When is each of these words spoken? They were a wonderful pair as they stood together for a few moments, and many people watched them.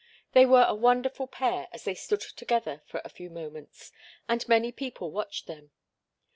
They 0.33 0.47
were 0.47 0.65
a 0.67 0.73
wonderful 0.73 1.27
pair 1.27 1.67
as 1.71 1.83
they 1.83 1.93
stood 1.93 2.21
together 2.21 2.81
for 2.87 3.03
a 3.05 3.09
few 3.09 3.29
moments, 3.29 3.91
and 4.27 4.47
many 4.49 4.71
people 4.71 5.11
watched 5.11 5.45
them. 5.45 5.69